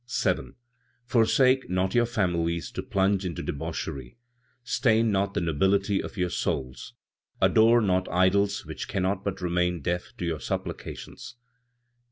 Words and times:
7. 0.07 0.55
"Forsake 1.05 1.69
not 1.69 1.93
your 1.93 2.07
families 2.07 2.71
to 2.71 2.81
plunge 2.81 3.23
into 3.23 3.43
debauchery; 3.43 4.17
stain 4.63 5.11
not 5.11 5.35
the 5.35 5.41
nobility 5.41 6.01
of 6.01 6.17
your 6.17 6.31
souls; 6.31 6.95
adore 7.39 7.81
not 7.81 8.09
idols 8.09 8.65
which 8.65 8.87
cannot 8.87 9.23
but 9.23 9.41
remain 9.41 9.79
deaf 9.79 10.11
to 10.17 10.25
your 10.25 10.39
supplications. 10.39 11.35